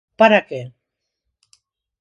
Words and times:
_¿Para 0.19 0.39
que? 0.49 0.61